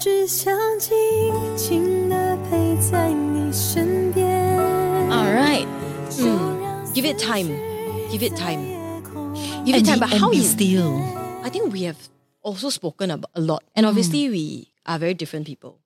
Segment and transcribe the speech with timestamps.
[0.00, 0.92] 只想静
[1.56, 4.26] 静地陪在你身边。
[5.10, 5.66] All right.
[6.94, 7.48] Give it time.
[8.10, 8.60] Give it time.
[9.64, 9.98] Give And it time.
[9.98, 10.92] be- But and how be you still.
[11.44, 11.96] I think we have
[12.42, 13.62] also spoken about a lot.
[13.74, 15.78] And obviously we are very different people.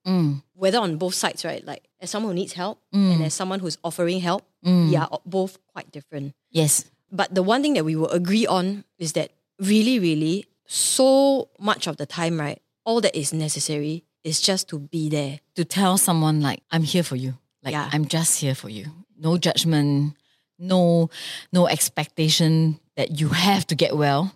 [0.55, 1.65] Whether on both sides, right?
[1.65, 5.57] Like as someone who needs help and as someone who's offering help, we are both
[5.73, 6.33] quite different.
[6.51, 6.85] Yes.
[7.11, 11.87] But the one thing that we will agree on is that really, really, so much
[11.87, 12.61] of the time, right?
[12.85, 15.39] All that is necessary is just to be there.
[15.55, 17.33] To tell someone like I'm here for you.
[17.63, 17.89] Like Yeah.
[17.91, 18.85] I'm just here for you.
[19.17, 20.15] No judgment.
[20.59, 21.09] No,
[21.51, 24.31] no expectation that you have to get well.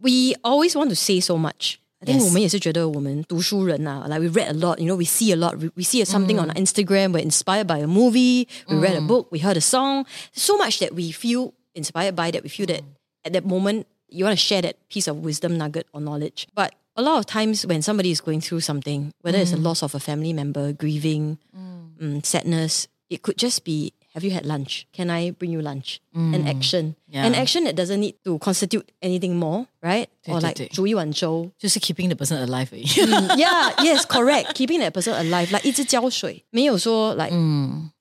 [0.00, 1.80] We always want to say so much.
[2.00, 2.26] I think Yes.
[2.26, 6.04] 我们也是觉得我们读书人啊, like we read a lot, you know, we see a lot, we, we see
[6.04, 9.60] something on Instagram, we're inspired by a movie, we read a book, we heard a
[9.60, 12.82] song, so much that we feel inspired by that we feel that
[13.24, 16.46] at that moment you want to share that piece of wisdom nugget or knowledge.
[16.54, 19.82] But a lot of times when somebody is going through something, whether it's a loss
[19.82, 24.86] of a family member, grieving, mm, sadness, it could just be have you had lunch?
[24.92, 26.00] Can I bring you lunch?
[26.12, 26.96] An action.
[27.06, 27.24] Yeah.
[27.24, 30.08] An action that doesn't need to constitute anything more, right?
[30.24, 30.66] 对， or 对， like 对。
[30.68, 31.48] 煮一碗粥。
[31.56, 32.84] 就是 keeping the person alive 而已。
[32.84, 34.54] yeah, yes, correct.
[34.54, 37.30] Keeping that person alive, like 一直浇水，没有说 like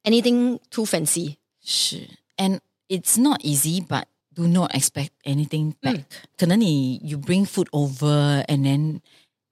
[0.06, 1.36] anything too fancy.
[1.64, 6.04] 是，and it's not easy, but do not expect anything back.
[6.38, 9.02] 可能你 you bring food over and then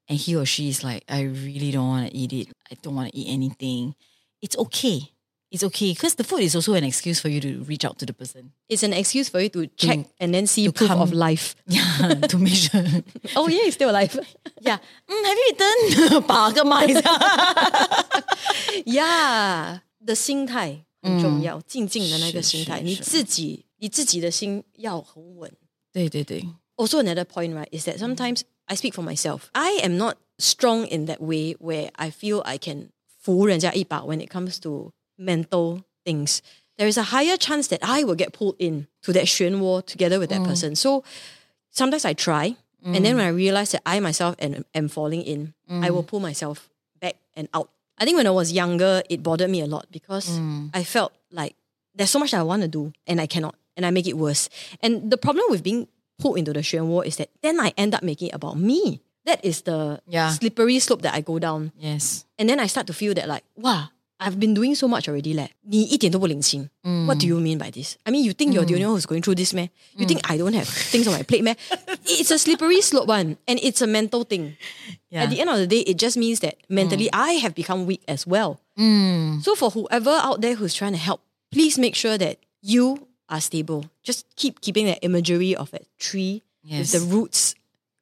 [0.08, 2.50] and he or she is like, I really don't want to eat it.
[2.70, 3.95] I don't want to eat anything.
[4.42, 5.09] It's okay.
[5.52, 8.06] It's okay because the food is also an excuse for you to reach out to
[8.06, 8.52] the person.
[8.68, 11.56] It's an excuse for you to check and then see to proof come- of life.
[11.68, 12.84] Yeah, to make sure.
[13.36, 14.20] Oh yeah, he's still alive.
[14.62, 14.80] yeah.
[15.08, 16.22] Mm, have you eaten?
[16.28, 17.02] 把个麦一下。
[18.86, 23.04] yeah, the 心态很重要，静静的那个是，心态，是，你是。
[23.04, 25.52] 自己 你自己的心要很稳。
[25.92, 26.45] 对对对。
[26.78, 29.50] also another point, right, is that sometimes I speak for myself.
[29.56, 32.90] I am not strong in that way where I feel I can
[33.22, 36.40] 扶人家一把 when it comes to mental things.
[36.78, 40.19] There is a higher chance that I will get pulled in to that 漩涡 together
[40.19, 40.75] with that person.
[40.75, 41.03] So
[41.72, 45.53] sometimes I try, and then when I realize that I myself am, am falling in,
[45.69, 46.69] I will pull myself
[47.00, 47.69] back and out.
[47.97, 50.30] I think when I was younger, it bothered me a lot because
[50.74, 51.56] I felt like
[51.96, 54.18] there's so much that I want to do and I cannot, and I make it
[54.18, 54.50] worse.
[54.81, 55.88] And the problem with being
[56.19, 59.02] pulled into the 漩涡 is that then I end up making it about me.
[59.25, 60.30] That is the Yeah.
[60.31, 61.72] slippery slope that I go down.
[61.80, 62.25] Yes.
[62.38, 65.34] And then I start to feel that like, wow, I've been doing so much already.
[65.34, 66.69] Like, 你一点都不领情.
[66.84, 67.97] What do you mean by this?
[68.06, 69.69] I mean, you think you're the only one who's going through this, man?
[69.97, 71.58] You think I don't have things on my plate, man?
[72.06, 74.56] It's a slippery slope one, and it's a mental thing.
[75.09, 75.24] Yeah.
[75.24, 78.03] At the end of the day, it just means that mentally I have become weak
[78.08, 78.62] as well.
[79.41, 81.19] So for whoever out there who's trying to help,
[81.52, 83.87] please make sure that you are stable.
[84.03, 86.93] Just keep keeping that imagery of a tree Yes.
[86.93, 87.55] with the roots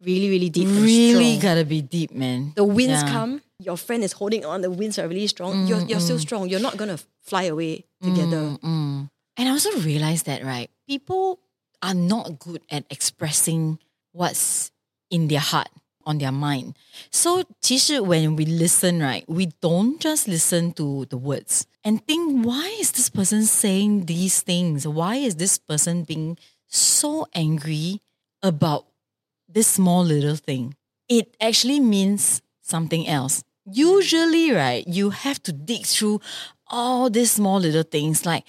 [0.03, 0.67] really, really deep.
[0.67, 2.53] Really gotta be deep, man.
[2.57, 3.13] the winds Yeah.
[3.13, 6.17] come, your friend is holding on, the winds are really strong, mm, you're, you're still
[6.17, 6.21] mm.
[6.21, 6.49] strong.
[6.49, 8.59] You're not to fly away together.
[8.63, 11.41] Mm, and I also realized that, right, people
[11.83, 13.79] are not good at expressing
[14.13, 14.71] what's
[15.11, 15.69] in their heart,
[16.09, 16.75] on their mind.
[17.13, 22.45] So, 其实 when we listen, right, we don't just listen to the words and think,
[22.45, 24.89] why is this person saying these things?
[24.89, 28.01] Why is this person being so angry
[28.43, 28.87] about
[29.47, 30.75] this small little thing?
[31.09, 33.45] It actually means something else.
[33.71, 36.21] Usually, right, you have to dig through
[36.67, 38.45] all these small little things like,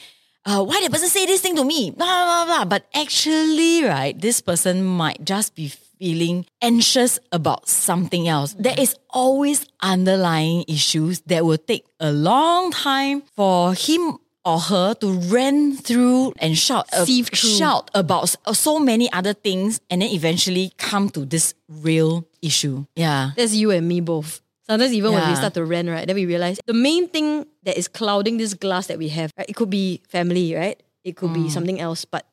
[0.45, 1.91] uh, why the person say this thing to me?
[1.91, 2.65] Blah, blah, blah.
[2.65, 5.67] But actually, right, this person might just be
[5.99, 8.55] feeling anxious about something else.
[8.57, 14.93] There is always underlying issues that will take a long time for him or her
[14.95, 20.09] to run through and shout, uh, shout about uh, so many other things and then
[20.09, 22.85] eventually come to this real issue.
[22.95, 23.31] Yeah.
[23.35, 24.41] That's you and me both.
[24.69, 27.76] Sometimes even when we start to rant, right, then we realize the main thing that
[27.76, 30.80] is clouding this glass that we have, right, it could be family, right?
[31.04, 32.24] It could be something else, but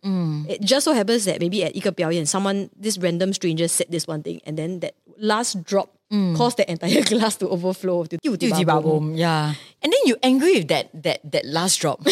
[0.47, 4.23] it just so happens that maybe at 一个表演, someone, this random stranger said this one
[4.23, 5.89] thing, and then that last drop
[6.37, 8.05] caused the entire glass to overflow.
[8.05, 9.13] To 丢几把bomb.
[9.13, 9.55] Yeah.
[9.81, 11.99] And then you angry with that that that last drop.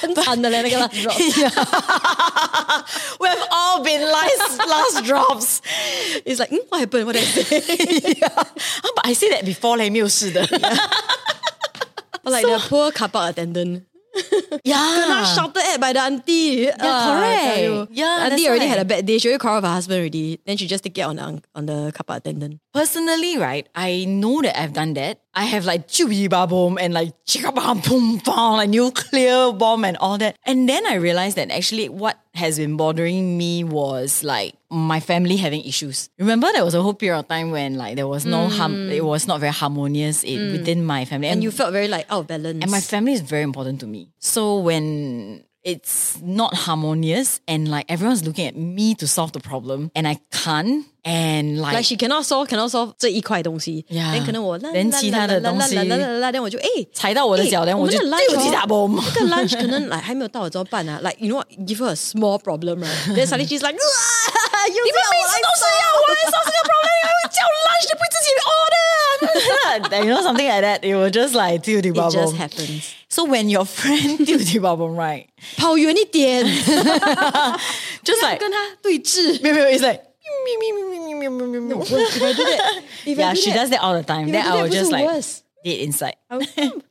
[0.00, 1.16] 很惨的嘞，那个 last drop.
[3.18, 5.60] We have all been last last drops.
[6.26, 7.06] It's like, mm, what happened?
[7.06, 8.14] What did I say?
[8.18, 8.28] yeah.
[8.36, 8.44] Ah,
[8.94, 10.46] but I say that before 嘞，没有事的。
[12.25, 13.85] or like the poor car park attendant.
[14.63, 14.75] yeah.
[14.75, 16.69] Not shouted at by the auntie.
[16.69, 17.91] Yeah, ah, correct.
[17.91, 18.69] Yeah, the auntie already why.
[18.69, 19.17] had a bad day.
[19.17, 20.39] She already quarreled with her husband already.
[20.45, 22.59] Then she just take it on the, on the car park attendant.
[22.73, 25.19] Personally, right, I know that I've done that.
[25.33, 29.97] I have like chubby bomb and like chicka bam boom bam, like nuclear bomb and
[29.97, 30.37] all that.
[30.45, 35.37] And then I realized that actually what has been bothering me was like my family
[35.37, 36.09] having issues.
[36.19, 38.55] Remember there was a whole period of time when like there was no hmm.
[38.55, 40.51] harm; it was not very harmonious in, hmm.
[40.57, 41.27] within my family.
[41.27, 42.61] And you felt very like out of balance.
[42.61, 44.09] and my family is very important to me.
[44.19, 49.90] So when it's not harmonious and like everyone's looking at me to solve the problem
[49.94, 54.14] and I can't and like, like she cannot solve cannot solve 这一块东西 Yeah.
[54.14, 61.00] then 可能我 Then 其他的东西 then 我就哎踩到我的脚，哎 then 我就我们的 lunch 就击打 bomb 哦这个 lunch 可能来还没有到，怎么办啊？
[61.02, 61.48] Like you know what?
[61.66, 63.14] Give her a small problem, right?
[63.14, 63.76] Then suddenly she's like,
[64.69, 70.79] 你们每次都是要玩 solve 这个 problem，你们叫 lunch 就不自己 order，you know something like that.
[70.83, 72.11] It was just like 丢丢 bubble.
[72.11, 72.93] It just happens.
[73.09, 75.27] So when your friend 丢丢 bubble, right?
[75.57, 76.45] 跑远一点
[78.03, 79.41] ，just like 跟他对峙。
[79.41, 80.01] 没有没有，it's like.
[80.25, 84.31] If I do that, yeah, she does that all the time.
[84.31, 85.41] Then I, will just like worse.
[85.63, 86.15] dead inside.
[86.29, 86.39] I,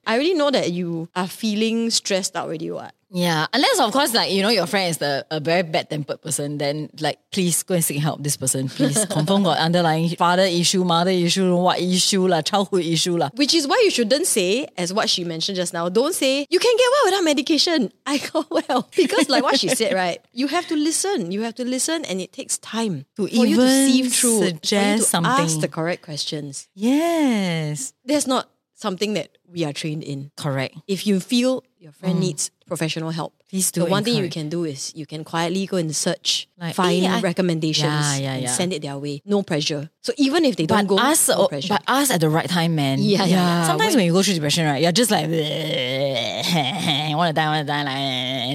[0.07, 2.71] I already know that you are feeling stressed out already.
[2.71, 2.95] What?
[3.15, 6.23] Yeah, unless of course, like you know, your friend is the a very bad tempered
[6.23, 8.23] person, then like please go and seek help.
[8.23, 13.19] This person, please confirm got underlying father issue, mother issue, what issue lah, childhood issue
[13.19, 13.29] lah.
[13.37, 16.59] Which is why you shouldn't say, as what she mentioned just now, don't say, you
[16.59, 17.93] can get well without medication.
[18.07, 18.89] I got well.
[18.97, 20.19] Because like what she said, right?
[20.33, 21.33] You have to listen.
[21.33, 24.45] You have to listen and it takes time To for you to sieve through, for
[24.45, 25.45] you suggest to something.
[25.45, 26.67] ask the correct questions.
[26.75, 30.31] Yes, there's not something that we are trained in.
[30.37, 30.75] correct.
[30.89, 33.39] If you feel your friend needs professional help, Mm.
[33.53, 36.49] Please the do one thing you can do is you can quietly go and search,
[36.57, 38.57] Like, find eh, I- recommendations, Yeah, yeah, and yeah.
[38.57, 39.21] send it their way.
[39.27, 39.91] No pressure.
[40.01, 41.69] So even if they But don't go, us, no pressure.
[41.77, 42.97] but us at the right time, man.
[43.05, 43.67] Yeah, yeah.
[43.69, 47.45] Sometimes When- when you go through depression, right, you're just like, I want to die,
[47.45, 47.85] I want to die.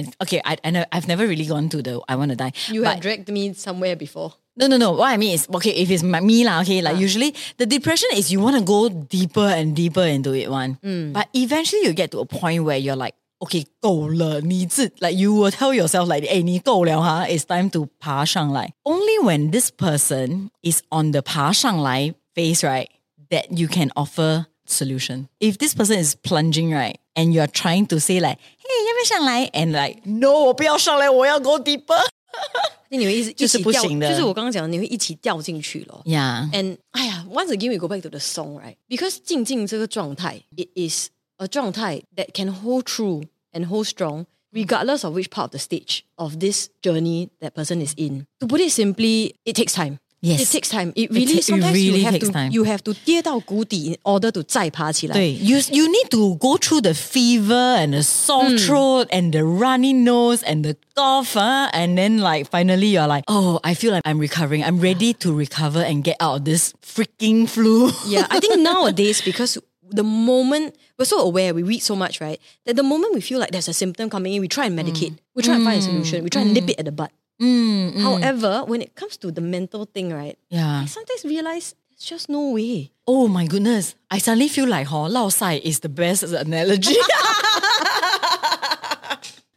[0.02, 2.52] Like, okay, I, I know I've never really gone to the I want to die.
[2.68, 4.34] you but have dragged me somewhere before.
[4.57, 4.91] No, no, no.
[4.91, 8.09] What I mean is, okay, if it's my, me lah, okay, like usually the depression
[8.13, 10.77] is you want to go deeper and deeper into it one.
[11.11, 15.49] But eventually you get to a point where you're like, okay, 够了，你自 like you will
[15.49, 18.73] tell yourself like, 哎，你够了哈, it's time to 爬上来.
[18.83, 22.87] Only when this person is on the 爬上来 phase, right,
[23.31, 25.29] that you can offer solution.
[25.39, 29.47] If this person is plunging, right, and you're trying to say like, hey, 要不要上来?
[29.47, 32.05] And like, no, 我不要上来，我要 go deeper.
[32.89, 36.01] 你会一直就是一起掉不行的就是我刚刚讲的，你会一起掉进去了。
[36.05, 36.49] Yeah.
[36.51, 38.75] And 哎呀，once again we go back to the song, right?
[38.87, 41.07] Because 静静这个状态，it is
[41.37, 45.59] a 状态 that can hold true and hold strong, regardless of which part of the
[45.59, 48.27] stage of this journey that person is in.
[48.39, 49.97] To put it simply, it takes time.
[50.25, 50.39] Yes.
[50.39, 50.93] It takes time.
[50.95, 52.49] It really ta- it sometimes really you have takes to time.
[52.53, 55.13] you have to 跌到谷底 in order to 再爬起来。
[55.13, 60.41] 对，you you need to go through the fever and the sore throat and the runny nose
[60.45, 64.17] and the cough, uh, and then like finally you're like, oh, I feel like I'm
[64.17, 64.63] recovering.
[64.63, 67.91] I'm ready to recover and get out of this freaking flu.
[68.07, 69.57] Yeah, I think nowadays because
[69.91, 72.39] the moment we're so aware, we read so much, right?
[72.65, 75.17] That the moment we feel like there's a symptom coming in, we try and medicate.
[75.35, 76.23] We try and find a solution.
[76.23, 76.93] We try and nip it at the
[77.38, 78.02] butt.
[78.02, 80.38] However, when it comes to the mental thing, right?
[80.50, 80.82] yeah.
[80.82, 82.90] I sometimes realize there's just no way.
[83.06, 83.94] Oh my goodness.
[84.10, 86.96] I suddenly feel like huh, lao sai is the best analogy.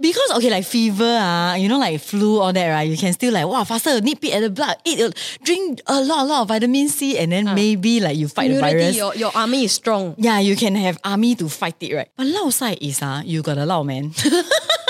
[0.01, 2.89] Because okay, like fever, ah, you know, like flu, all that, right?
[2.89, 5.13] You can still like, wow, faster, nip it at the blood, eat, a-
[5.43, 8.59] drink a lot, a lot of vitamin C, and then maybe like you fight the
[8.59, 8.97] virus.
[8.97, 10.15] your, your army is strong.
[10.17, 12.09] Yeah, you can have army to fight it, right?
[12.17, 14.11] But lao sai is ah, you got a lao man.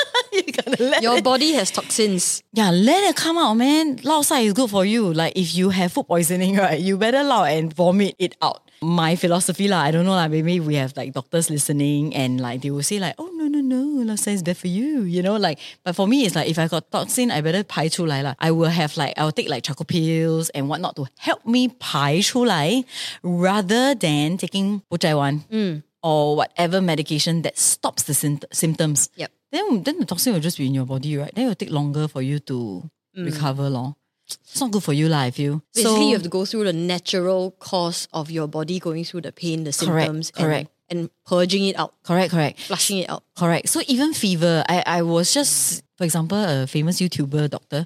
[0.79, 1.23] let Your it.
[1.23, 2.43] body has toxins.
[2.53, 3.99] Yeah, let it come out, man.
[4.03, 5.13] Lao sai is good for you.
[5.13, 8.61] Like if you have food poisoning, right, you better lao and vomit it out.
[8.83, 12.61] My philosophy, lah, I don't know, like maybe we have like doctors listening and like
[12.61, 15.21] they will say like, oh no, no, no, lao sai is bad for you, you
[15.21, 18.05] know, like but for me it's like if I got toxin, I better pai chu
[18.05, 18.33] lai la.
[18.39, 22.21] I will have like I'll take like charcoal pills and whatnot to help me pai
[22.21, 22.83] chu lai
[23.21, 25.13] rather than taking which I.
[25.13, 28.13] Mm or whatever medication that stops the
[28.51, 29.09] symptoms.
[29.15, 29.31] Yep.
[29.51, 31.33] Then then the toxin will just be in your body, right?
[31.35, 33.95] Then it will take longer for you to recover, lor.
[34.27, 35.27] It's not good for you, lah.
[35.27, 35.61] I feel.
[35.75, 39.31] Basically, you have to go through the natural course of your body going through the
[39.33, 40.71] pain, the Correct, symptoms, correct.
[40.89, 42.59] And, and purging it out, correct, correct.
[42.61, 43.23] flushing it out.
[43.35, 43.67] Correct.
[43.67, 47.85] So even fever, I, I was just, for example, a famous YouTuber doctor.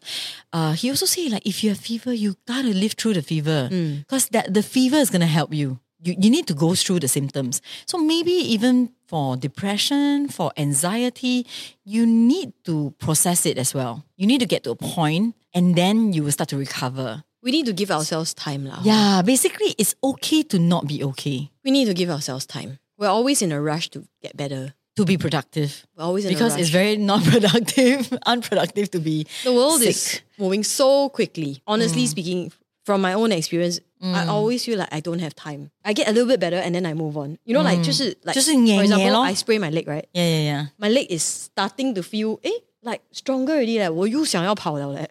[0.53, 3.69] Uh, he also say like if you have fever, you gotta live through the fever
[4.05, 5.79] because that the fever is gonna help you.
[5.99, 7.61] You you need to go through the symptoms.
[7.85, 11.45] So maybe even for depression, for anxiety,
[11.85, 14.03] you need to process it as well.
[14.17, 17.23] You need to get to a point, and then you will start to recover.
[17.41, 18.81] We need to give ourselves time, lah.
[18.83, 21.51] Yeah, basically, it's okay to not be okay.
[21.63, 22.79] We need to give ourselves time.
[22.97, 24.73] We're always in a rush to get better.
[24.95, 25.85] To be productive.
[25.95, 26.61] We're always in Because a rush.
[26.61, 29.89] it's very non-productive, unproductive to be The world sick.
[29.89, 31.61] is moving so quickly.
[31.67, 32.07] Honestly mm.
[32.07, 32.51] speaking,
[32.85, 35.70] from my own experience, I always feel like I don't have time.
[35.84, 37.38] I get a little bit better and then I move on.
[37.44, 40.06] You know, like 就是 like 就是黏 for 黏 example, 咯 I sprain my leg, right?
[40.12, 40.66] Yeah, yeah, yeah.
[40.78, 42.50] My leg is starting to feel eh
[42.82, 45.08] like stronger already 嘞，我又想要跑了嘞。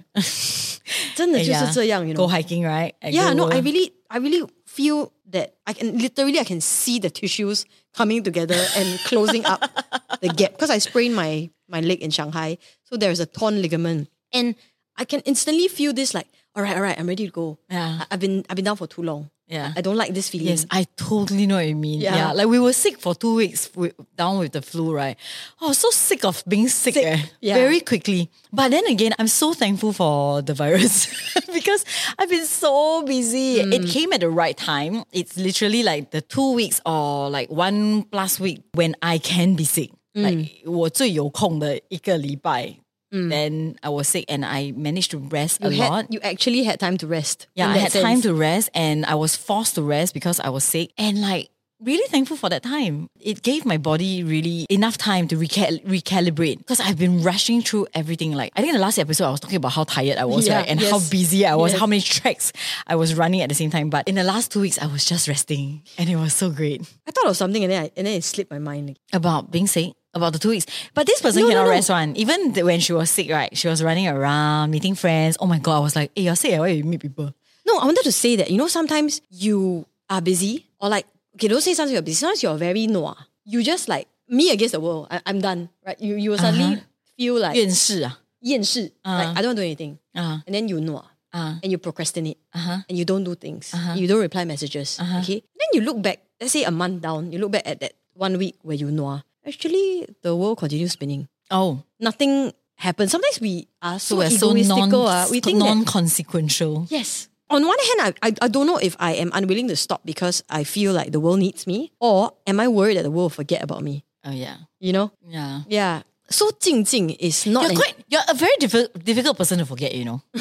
[1.15, 2.31] 真的就是这样 you Go know.
[2.31, 2.93] hiking, right?
[3.01, 3.53] At Yeah, Great no, Wall.
[3.53, 8.23] I really, I really feel that I can literally, I can see the tissues coming
[8.23, 9.61] together and closing up
[10.21, 13.61] the gap because I sprained my my leg in Shanghai, so there is a torn
[13.61, 14.55] ligament, and
[14.97, 17.57] I can instantly feel this like, all right, all right, I'm ready to go.
[17.69, 17.99] Yeah.
[18.01, 19.29] I- I've been I've been down for too long.
[19.47, 19.73] Yeah.
[19.75, 20.49] I don't like this feeling.
[20.49, 22.01] Yes, I totally know what you mean.
[22.01, 22.15] Yeah.
[22.15, 22.31] Yeah.
[22.33, 25.17] like we were sick for two weeks with, down with the flu, right?
[25.59, 27.55] I was so sick of being sick, Sick, eh, yeah.
[27.55, 28.29] very quickly.
[28.53, 31.07] But then again, I'm so thankful for the virus
[31.51, 31.83] because
[32.19, 33.63] I've been so busy.
[33.63, 33.73] Mm.
[33.73, 35.03] It came at the right time.
[35.11, 39.63] It's literally like the two weeks or like one plus week when I can be
[39.65, 39.89] sick.
[40.15, 40.23] Mm.
[40.23, 42.75] Like 我最有空的一个礼拜
[43.14, 43.30] Mm.
[43.30, 46.12] Then I was sick and I managed to rest you a had, lot.
[46.12, 47.46] you actually had time to rest.
[47.54, 48.02] Yeah, I had sense.
[48.04, 50.90] time to rest and I was forced to rest because I was sick.
[50.98, 53.08] And like, really thankful for that time.
[53.20, 57.86] It gave my body really enough time to recal- recalibrate because I've been rushing through
[57.94, 58.32] everything.
[58.32, 60.46] Like, I think in the last episode, I was talking about how tired I was,
[60.46, 60.68] Yeah, right?
[60.68, 61.80] And how busy I was, Yes.
[61.80, 62.52] how many tracks
[62.86, 63.90] I was running at the same time.
[63.90, 66.80] But in the last two weeks, I was just resting and it was so great.
[67.06, 68.98] I thought of something and then I, and then it slipped my mind.
[69.12, 70.65] About being sick, about the two weeks.
[70.93, 71.71] But this person No, no, cannot no.
[71.71, 72.15] rest one.
[72.15, 73.55] Even th- when she was sick, right?
[73.55, 75.37] She was running around, meeting friends.
[75.39, 76.53] Oh my God, I was like, hey, you're sick.
[76.53, 76.59] eh?
[76.59, 77.33] Why you meet people?
[77.65, 81.47] No, I wanted to say that, you know, sometimes you are busy or like, okay,
[81.47, 82.15] don't say sometimes you're busy.
[82.15, 83.15] Sometimes you're very noir.
[83.45, 85.07] You just like, me against the world.
[85.11, 85.99] I, I'm done, right?
[85.99, 86.81] You, you will suddenly
[87.17, 88.19] feel like 厌世啊。
[88.41, 89.97] 厌世, like I don't want to do anything.
[90.15, 91.03] Uh, And then you noir.
[91.33, 92.81] uh, and you procrastinate uh-huh.
[92.89, 93.71] and you don't do things.
[93.95, 94.97] You don't reply messages.
[95.21, 95.43] Okay.
[95.59, 98.37] Then you look back, let's say a month down, you look back at that one
[98.39, 99.23] week where you noir.
[99.46, 101.28] Actually, the world continues spinning.
[101.50, 103.12] Oh, Nothing happens.
[103.12, 105.26] Sometimes we are so, so we're so non, ah.
[105.30, 106.86] we think non-consequential.
[106.90, 107.28] Yes.
[107.50, 110.42] On one hand, I, I, I don't know if I am unwilling to stop because
[110.48, 113.36] I feel like the world needs me, or am I worried that the world will
[113.44, 114.04] forget about me?
[114.24, 115.12] Oh yeah, You know?
[115.28, 115.60] yeah.
[115.68, 116.02] Yeah.
[116.30, 117.94] So Jing Jing is not You're an- quite.
[118.08, 119.94] You're a very diffi- difficult person to forget.
[119.94, 120.22] You know.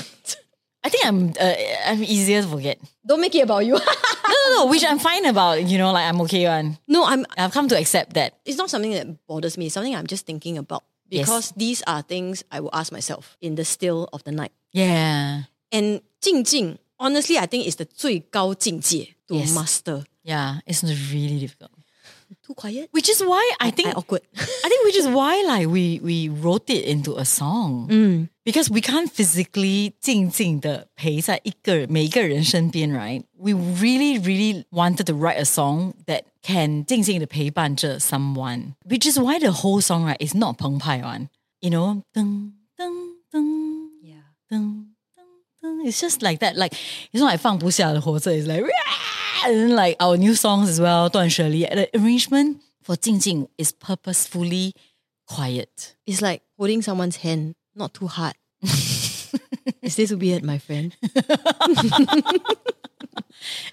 [0.84, 1.34] I think I'm.
[1.40, 1.54] Uh,
[1.86, 2.80] I'm easier to forget.
[3.06, 3.76] don't make it about you.
[4.43, 4.71] No, no, no.
[4.71, 5.63] Which I'm fine about.
[5.63, 6.79] You know, like I'm okay one.
[6.89, 8.35] no, I'm I've come to accept that.
[8.45, 9.67] it's not something that bothers me.
[9.67, 11.25] It's something I'm just thinking about Yes.
[11.25, 14.53] because these are things I will ask myself in the still of the night.
[14.73, 19.55] Yeah, And 静静, honestly, I think it's the 最高境界 to Yes.
[19.55, 20.05] master.
[20.23, 20.61] yeah.
[20.67, 21.71] It's really difficult.
[22.43, 22.89] Too quiet.
[22.93, 23.89] Which is why I think.
[23.89, 24.23] I awkward.
[24.37, 27.89] I think which is why like we we wrote it into a song
[28.45, 36.23] because we can't physically 静静的陪在一个每一个人身边 right we really really wanted to write a song that
[36.43, 41.29] can 静静的陪伴着 someone which is why the whole song right is not 澎湃 one
[41.61, 42.91] you know 噔噔
[43.31, 43.69] 噔
[44.03, 44.25] Yeah.
[44.49, 44.92] 噔噔噔
[45.85, 46.73] it's just like that like
[47.13, 48.63] it's not like 放不下的活着 it's like
[49.45, 54.73] and then like our new songs as well 断舍离 the arrangement for 静静 is purposefully
[55.27, 58.35] quiet It's like holding someone's hand, not too hard.
[59.83, 60.97] Is this weird, my friend?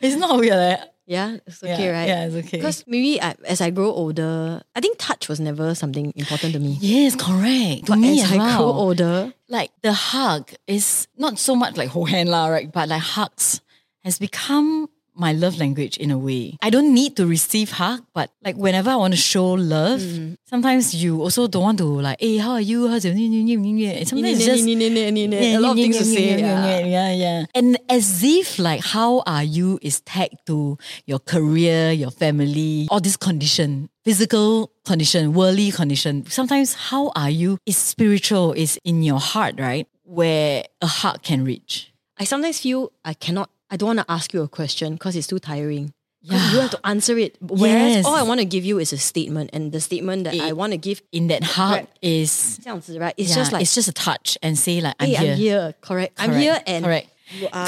[0.02, 0.78] it's not weird eh?
[1.11, 2.07] Yeah, it's okay, yeah, right?
[2.07, 5.75] yeah it's okay Because maybe I, as I grow older, I think touch was never
[5.75, 6.79] something important to me.
[6.79, 11.35] yes correct to But me as as I grow older, like the hug is not
[11.43, 12.71] so much like hold hand lah, right?
[12.71, 13.59] But like hugs
[14.07, 16.57] has become my love language in a way.
[16.63, 20.37] I don't need to receive hug, but like whenever I want to show love, Mm.
[20.49, 22.89] sometimes you also don't want to like, hey, how are you?
[22.89, 26.39] How's your and sometimes it's just a lot of things to say.
[26.41, 26.87] yeah, yeah.
[26.87, 27.45] yeah, yeah.
[27.55, 33.01] And as if like how are you is tagged to your career, your family, all
[33.01, 36.25] this condition, physical condition, worldly condition.
[36.27, 39.87] Sometimes how are you is spiritual, is in your heart, right?
[40.05, 41.93] Where a heart can reach.
[42.19, 45.28] I sometimes feel I cannot, I don't want to ask you a question because it's
[45.28, 45.94] too tiring.
[46.28, 46.54] 'Cause Yeah.
[46.54, 47.38] You have to answer it.
[47.40, 48.06] Whereas Yes.
[48.06, 50.72] all I want to give you is a statement, and the statement that I want
[50.74, 51.98] to give, In that hug Correct.
[52.02, 53.14] is 这样子, right?
[53.18, 55.32] It's yeah, just like, it's just a touch and say like I'm hey, here.
[55.34, 55.74] I'm here.
[55.82, 56.14] Correct.
[56.18, 57.08] I'm Correct, here, and correct.
[57.31, 57.67] Um, you are,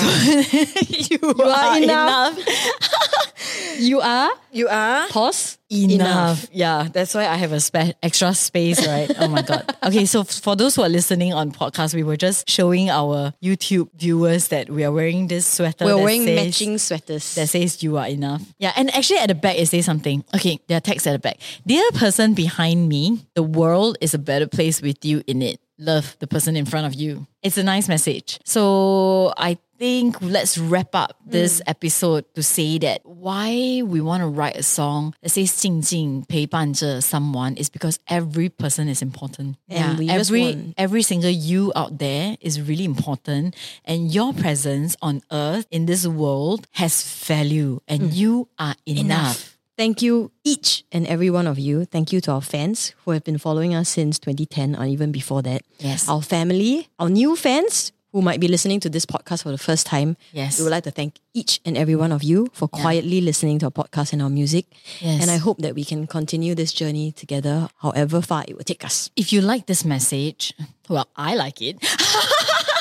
[1.08, 2.38] you, are enough.
[2.38, 3.78] enough.
[3.78, 6.46] you are, You are pause, enough.
[6.52, 9.10] Yeah, that's why I have a spe- extra space, right?
[9.18, 9.76] Oh my god.
[9.84, 13.88] Okay, so for those who are listening on podcast, we were just showing our YouTube
[13.96, 15.84] viewers that we are wearing this sweater.
[15.84, 17.34] We're wearing says- matching sweaters.
[17.34, 18.42] That says you are enough.
[18.58, 20.24] Yeah, and actually at the back it says something.
[20.34, 21.38] Okay, there are text at the back.
[21.66, 26.15] Dear person behind me, the world is a better place with you in it Love
[26.19, 27.27] the person in front of you.
[27.43, 28.39] It's a nice message.
[28.43, 31.69] So I think let's wrap up this Mm.
[31.69, 37.53] episode to say that why we want to write a song that says 静静陪伴着 someone
[37.55, 39.57] is because every person is important.
[39.69, 43.53] And we just every want- every single you out there is really important
[43.85, 49.50] and your presence on earth in this world has value and you are enough.
[49.76, 51.84] Thank you, each and every one of you.
[51.86, 55.42] Thank you to our fans who have been following us since 2010 or even before
[55.42, 55.62] that.
[55.78, 56.08] Yes.
[56.08, 59.86] Our family, our new fans who might be listening to this podcast for the first
[59.86, 60.18] time.
[60.32, 60.58] Yes.
[60.58, 63.66] We would like to thank each and every one of you for quietly listening to
[63.66, 64.66] our podcast and our music.
[65.00, 65.22] Yes.
[65.22, 68.84] And I hope that we can continue this journey together, however far it will take
[68.84, 69.08] us.
[69.16, 70.52] If you like this message,
[70.90, 71.78] well, I like it.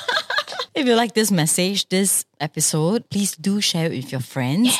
[0.73, 4.75] if you like this message, this episode, please do share it with your friends.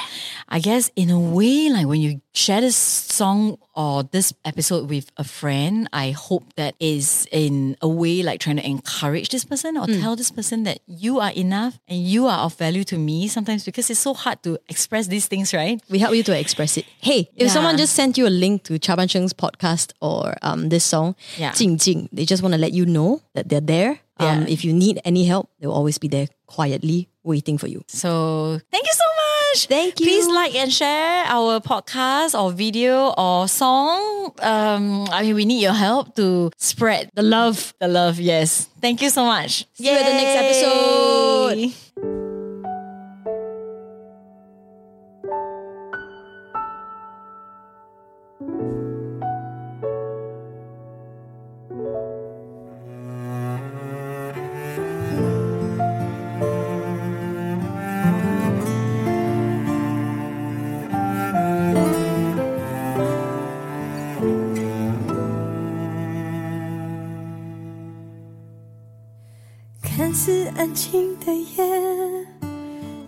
[0.50, 5.12] I guess in a way, like when you share this song or this episode with
[5.18, 9.78] a friend, I hope that is in a way like trying to encourage this person
[9.78, 13.28] or tell this person that you are enough and you are of value to me
[13.28, 15.82] sometimes because it's so hard to express these things, right?
[15.90, 16.86] We help you to express it.
[17.00, 17.54] Hey, if Yeah.
[17.54, 21.52] someone just sent you a link to Chaban Cheng's podcast or um, this song, Yeah.
[21.54, 24.00] Jing Jing, they just want to let you know that they're there.
[24.22, 27.84] Um, If you need any help, they'll always be there quietly waiting for you.
[27.88, 29.68] So thank you so much.
[29.68, 30.06] Thank you.
[30.06, 34.32] Please like and share our podcast or video or song.
[34.42, 37.74] Um, I mean, we need your help to spread the love.
[37.80, 38.70] The love, yes.
[38.82, 39.66] Thank you so much.
[39.74, 42.21] See you at the next episode.
[70.62, 72.28] 安静的夜，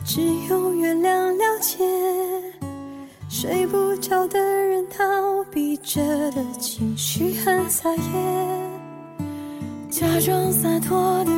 [0.03, 1.85] 只有月亮了解。
[3.29, 5.03] 睡不着的人逃
[5.51, 8.01] 避着的情绪很撒野，
[9.87, 11.31] 假装洒脱的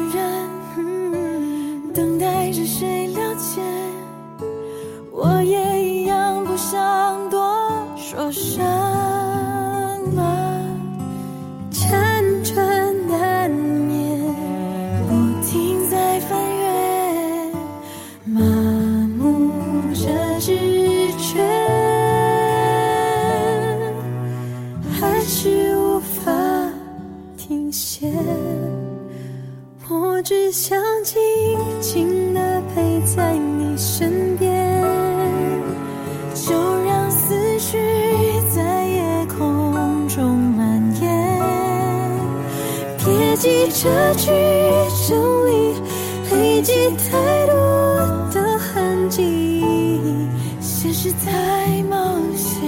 [43.65, 44.29] 别急着去
[45.07, 45.73] 整理，
[46.31, 46.71] 累积
[47.09, 47.55] 太多
[48.31, 49.63] 的痕迹，
[50.61, 52.61] 现实太冒险，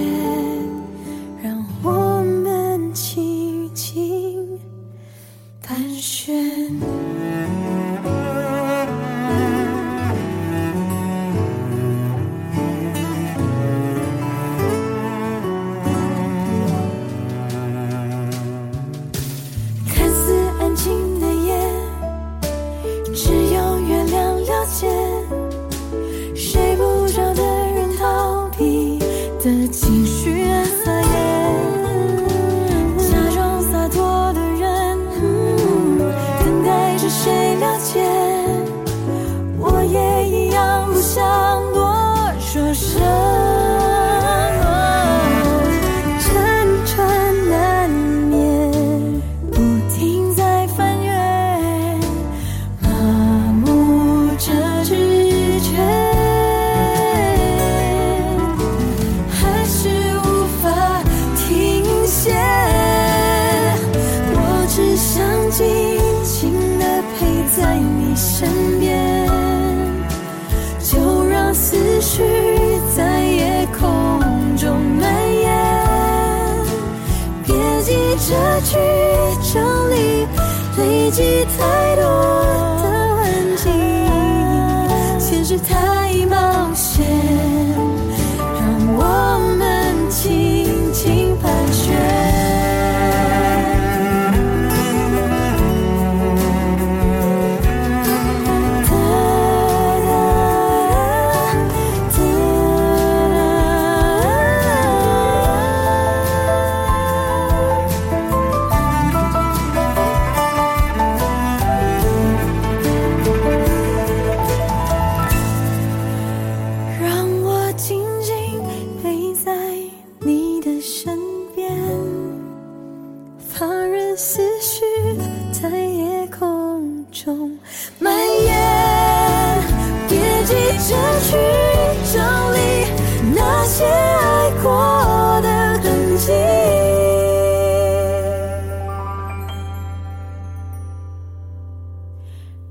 [81.10, 82.07] 记太多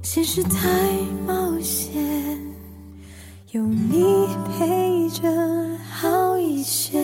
[0.01, 0.69] 现实太
[1.25, 2.01] 冒险
[3.51, 5.27] 有你陪着
[5.91, 6.96] 好一些。